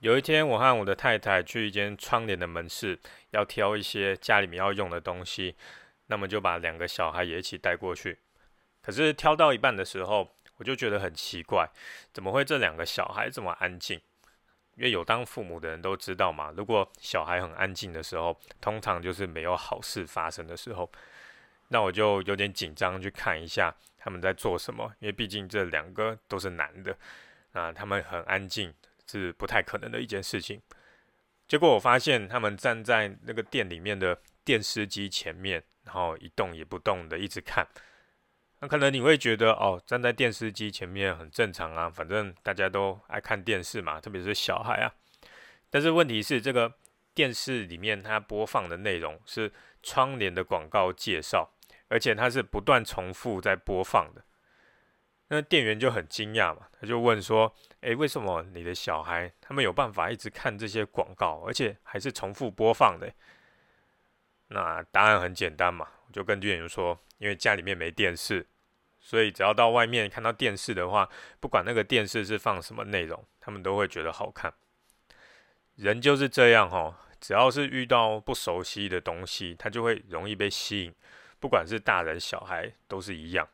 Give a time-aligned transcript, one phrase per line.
[0.00, 2.98] 有一天，我和我的太太去一间窗帘的门市，
[3.32, 5.54] 要挑一些家里面要用的东西，
[6.06, 8.18] 那么就把两个小孩也一起带过去。
[8.80, 10.26] 可是挑到一半的时候，
[10.56, 11.68] 我就觉得很奇怪，
[12.14, 14.00] 怎么会这两个小孩这么安静？
[14.76, 20.90] 因为有当父母的人都知道嘛，如果小孩很安静的时候，通常就是没有好事发生的时候。
[21.68, 26.96] 那我就有点紧张去看一下他们在做什么，因为毕竟这两个都是男的，
[27.52, 28.72] 啊，他们很安静。
[29.10, 30.62] 是不太可能的一件事情。
[31.48, 37.66] 结果我发现他们站在那个店里面的电视机前面，然后一动也不动的一直看。
[38.60, 44.94] 那可能你会觉得哦，站在电视机前面很正常啊，反正大家都爱看电视嘛，特别是小孩啊。
[45.70, 46.72] 但是问题是，这个
[47.12, 49.52] 电视里面它播放的内容是
[49.82, 51.52] 窗帘的广告介绍，
[51.88, 54.22] 而且它是不断重复在播放的。
[55.32, 63.08] 那店员就很惊讶嘛，他就问说：“诶，为什么你的小孩他们有办法一直看这些广告，而且还是重复播放的？”
[64.52, 68.44] 那答案很简单嘛，我就跟店员说：“因为家里面没电视，
[68.98, 74.52] 所以只要到外面看到电视的话，不管那个电视是放什么内容，他们都会觉得好看。
[75.76, 80.92] 人就是这样哦，只要是遇到不熟悉的东西，他就会容易被吸引，
[81.38, 83.48] 不管是大人小孩都是一样。”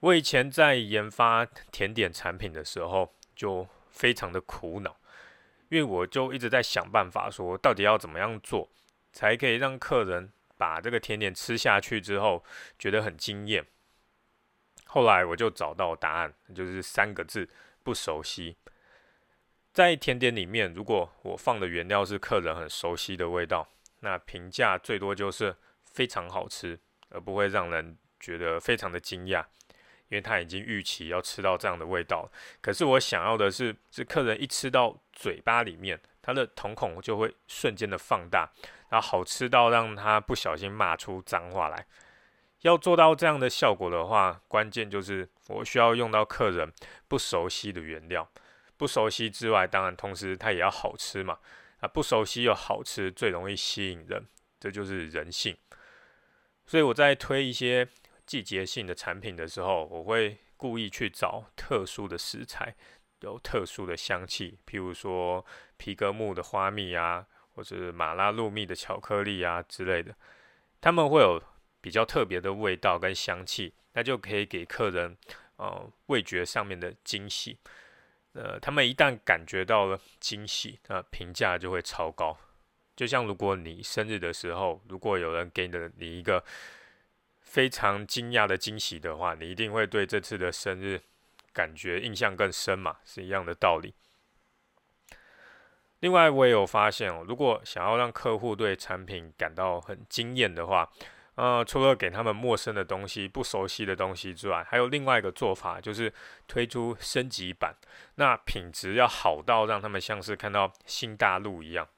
[0.00, 4.96] 我以前在研发甜点产品的时候，就非常的苦恼，
[5.68, 8.70] 因为我就一直在想办法，说到底要怎么样做，
[9.12, 12.44] 才可以让客人把这个甜点吃下去之后
[12.78, 13.66] 觉得很惊艳。
[14.86, 17.48] 后来我就找到答案，就是三个字：
[17.82, 18.56] 不熟悉。
[19.72, 23.68] 在甜点里面，如果我放的原料是客人很熟悉的味道，
[24.00, 26.78] 那评价最多就是非常好吃，
[27.10, 29.44] 而不会让人觉得非常的惊讶。
[30.10, 32.30] 因为他已经预期要吃到这样的味道，
[32.62, 38.50] 可是我想要的是，是客人一吃到嘴巴里面，他的瞳孔就会瞬间的放大，
[38.88, 41.86] 然后好吃到让他不小心骂出脏话来。
[42.62, 46.72] 要做到这样的效果的话，关键就是我需要用到客人
[47.06, 48.26] 不熟悉的原料，
[48.78, 51.38] 不熟悉之外，当然同时它也要好吃嘛。
[51.80, 54.26] 啊，不熟悉又好吃，最容易吸引人，
[54.58, 55.54] 这就是人性。
[56.64, 57.86] 所以我在推一些。
[58.28, 62.76] 季节性的产品的时候，我会故意去找特殊的食材，
[63.20, 65.44] 有特殊的香气，譬如说
[65.78, 70.14] 皮革木的花蜜啊，或者马拉露蜜的巧克力啊之类的，
[70.78, 71.42] 他们会有
[71.80, 75.16] 比较特别的味道跟香气，那就可以给客人
[75.56, 77.58] 呃味觉上面的惊喜。
[78.34, 82.36] 呃，他们一旦感觉到了惊喜，那评价就会超高。
[82.94, 86.44] 就像如果你生日的时候，如果有人给了你一个。
[87.48, 91.00] 非常惊讶的惊喜的话，你一定会对这次的生日
[91.54, 93.94] 感觉印象更深嘛，是一样的道理。
[96.00, 100.92] 另外，我也有发现哦，如果想要让客户对产品感到很惊艳的话，
[101.36, 106.12] 呃，除了给他们陌生的东西、不熟悉的东西之外，还有另外一个做法，就是
[106.46, 107.74] 推出升级版，
[108.16, 111.88] 那品质要好到让他们像是看到新大陆一样。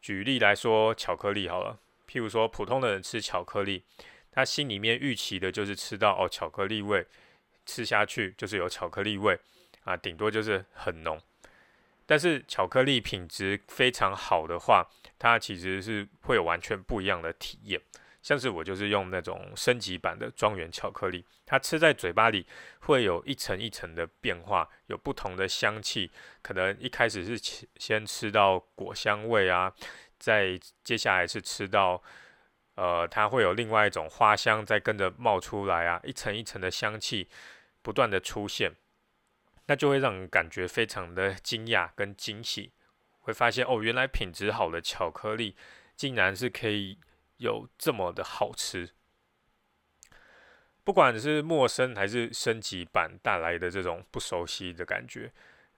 [0.00, 3.84] 举例来说，巧克力好了，譬如说普通的人吃巧克力。
[4.38, 7.04] 他心里面预期的就是吃到哦巧克力味，
[7.66, 9.36] 吃下去就是有巧克力味
[9.82, 11.20] 啊，顶多就是很浓。
[12.06, 14.88] 但是巧克力品质非常好的话，
[15.18, 17.80] 它其实是会有完全不一样的体验。
[18.22, 22.46] 像是我就是用那种升级版的庄园巧克力，它吃在嘴巴里
[22.82, 26.12] 会有一层一层的变化，有不同的香气。
[26.42, 29.74] 可能一开始是先吃到果香味啊，
[30.16, 32.00] 再接下来是吃到。
[32.78, 37.28] 呃，它会有另外一种花香在跟着冒出来啊，一层一层的香气
[37.82, 38.76] 不断的出现，
[39.66, 42.70] 那就会让人感觉非常的惊讶跟惊喜，
[43.18, 45.56] 会发现哦，原来品质好的巧克力
[45.96, 47.00] 竟然是可以
[47.38, 48.90] 有这么的好吃。
[50.84, 55.32] 不管是陌生还是升级版带来的这种不熟悉的感觉，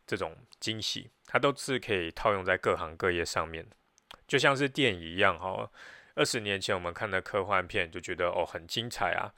[0.06, 3.66] 这种惊喜，它都是可以套用在各行各业上面，
[4.28, 5.70] 就像是电影一样哈。
[6.14, 9.32] 二十年前我们看的科幻片就觉得哦很精彩啊，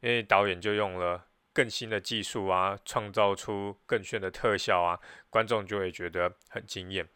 [0.00, 4.98] 因为导演就用了更新的技术啊，创造出更炫的特效啊，
[5.30, 7.08] 观众就会觉得很惊艳。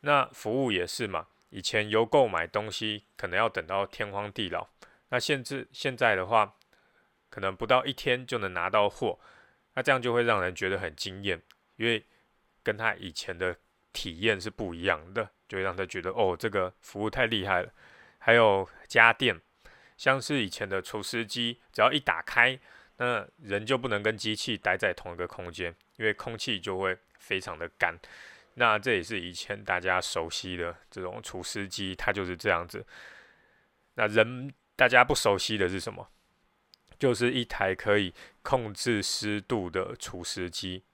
[0.00, 4.68] 那服务也是嘛，以前邮购买东西可能要等到天荒地老，
[5.10, 6.54] 那现在现在的话，
[7.28, 9.18] 可能不到一天就能拿到货，
[9.74, 11.40] 那这样就会让人觉得很惊艳，
[11.76, 12.04] 因为
[12.62, 13.56] 跟他以前的
[13.92, 17.72] 体验是不一样的，就会让他觉得哦这个服务太厉害了。
[18.24, 19.40] 还有家电，
[19.96, 22.56] 像是以前的除湿机，只要一打开，
[22.98, 27.98] 那人就不能跟机器待在同一个空间，因为空气就会非常的干。
[28.54, 32.86] 那这也是以前大家熟悉的这种除湿机，它就是这样子。
[33.94, 36.08] 那人大家不熟悉的是什么？
[36.98, 40.84] 就是一台可以控制湿度的除湿机。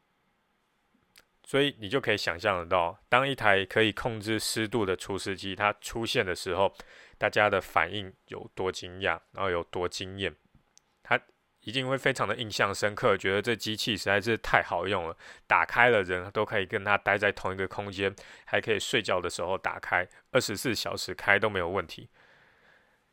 [1.44, 6.74] 所以你就可以想象得到，当一台可以控制湿度的除湿机它出现的时候，
[7.18, 10.34] 大家的反应有多惊讶，然后有多惊艳。
[11.02, 11.20] 他
[11.60, 15.16] 一定会非常的印象深刻，觉得这机器实在是太好用了。
[15.46, 18.14] 打开了，人都可以跟他待在同一个空间，
[18.46, 22.08] 还可以睡觉的时候打开，二十四小时开都没有问题。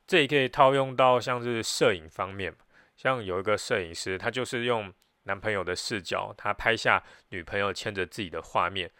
[0.07, 2.55] 这也可以套用到像是摄影方面，
[2.95, 4.93] 像有一个摄影师，他就是用。
[5.27, 8.91] 男朋友的视角，他拍下女朋友牵着自己的画面，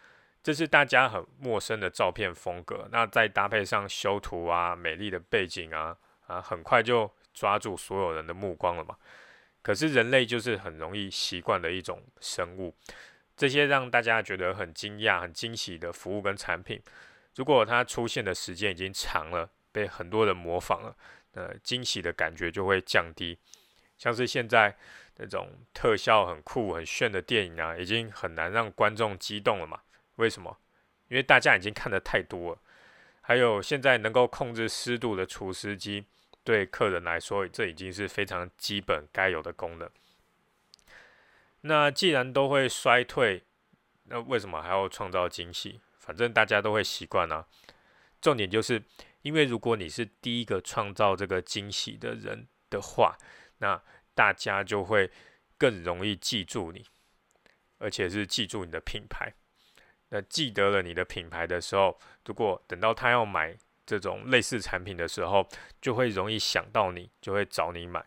[0.46, 2.88] 这是大家很陌生的照片风格。
[2.92, 5.98] 那再搭配上修图啊、美丽的背景啊，
[6.28, 8.96] 啊，很快就抓住所有人的目光了嘛。
[9.64, 12.76] 可是人类就是很容易习惯的一种生物，
[13.36, 16.80] 这些让大家觉得很惊讶、很惊喜的服务跟产品，
[17.34, 20.96] 如果它出现的时间已经长了，被很多人模仿了，
[21.34, 23.40] 呃，惊喜的感觉就会降低。
[23.98, 24.78] 像是现在。
[25.18, 29.80] 那种特效很酷、很炫的电影啊，已经很难让观众激动了嘛？
[30.16, 30.58] 为什么？
[31.08, 32.62] 因为大家已经看的太多了。
[33.22, 36.06] 还有现在能够控制湿度的除湿机，
[36.44, 39.90] 对客人来说，这已经是非常基本该有的功能。
[41.62, 43.44] 那既然都会衰退，
[44.04, 45.82] 那为什么还要创造惊喜？
[45.98, 47.48] 反正大家都会习惯啊。
[48.22, 48.84] 重点就是，
[49.24, 53.18] 因为如果你是第一个创造这个惊喜的人的话，
[53.58, 53.82] 那
[54.14, 55.10] 大家就会
[55.58, 56.86] 更容易记住你，
[57.80, 59.34] 而且是记住你的品牌。
[60.24, 65.48] 记得了你的品牌的时候，如果等到他要买这种类似产品的时候，
[65.82, 68.04] 就会容易想到你，就会找你买。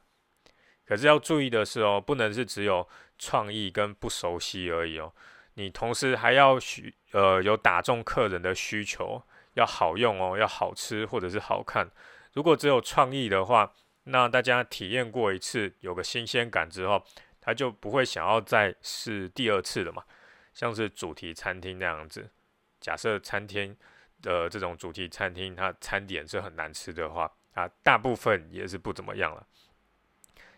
[0.85, 2.89] 可是要注意的是哦，不能是只有
[3.19, 5.13] 创意跟不熟悉而已哦，
[5.55, 9.23] 你同时还要需呃有打中客人的需求，
[9.55, 11.91] 要好用哦，要好吃或者是好看。
[12.33, 13.73] 如果只有创意的话，
[14.05, 17.05] 那大家体验过一次，有个新鲜感之后，
[17.41, 20.03] 他就不会想要再试第二次了嘛？
[20.59, 22.29] 像是主题餐厅那样子，
[22.81, 23.77] 假设餐厅
[24.21, 29.47] 的这种主题餐厅，它餐点是很难吃的话，啊，大部分也是不怎么样了。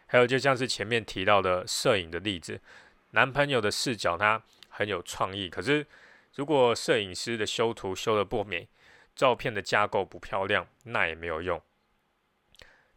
[0.07, 2.63] 还有就像是前面提到的摄影的例子，
[3.11, 5.87] 男朋友的视角他很有创意，可是
[6.35, 8.71] 如果摄影师的修图修的不美，
[9.15, 11.61] 照片的架构不漂亮，那也没有用。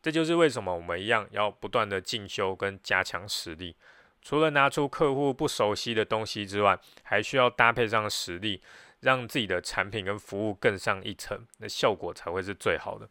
[0.02, 3.76] 这就是为什么我们一样要不断的进修跟加强实力。
[4.24, 8.62] 除了拿出客户不熟悉的东西之外，还需要搭配上实力，
[9.02, 13.10] 让自己的产品跟服务更上一层，那效果才会是最好的。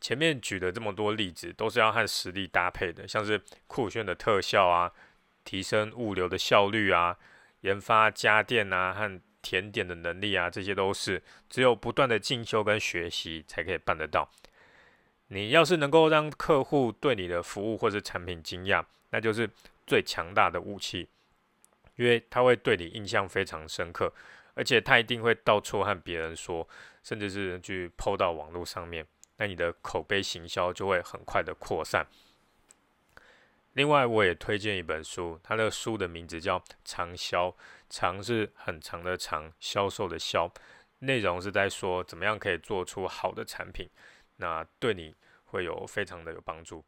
[0.00, 4.92] 前面举的这么多例子，都是要和实力搭配的，像是酷炫的特效啊，
[5.44, 7.16] 提升物流的效率啊，
[7.60, 14.28] 研发家电啊和甜点的能力啊，这些都是只有不断的进修跟学习才可以办得到。
[15.34, 19.48] 你要是能够让客户对你的服务或者产品惊讶，那就是
[19.86, 21.08] 最强大的武器，
[21.96, 24.12] 因为他会对你印象非常深刻，
[24.52, 26.68] 而且他一定会到处和别人说，
[27.02, 29.06] 甚至是去抛到网络上面，
[29.38, 32.06] 那你的口碑行销就会很快的扩散。
[33.72, 37.48] 另外，我也推荐一本书，它的书的名字叫《长销》，
[37.88, 40.52] 长是很长的长，销售的销，
[40.98, 43.88] 内容是在说怎么样可以做出好的产品。
[44.42, 46.84] 那对你会有非常的有帮助。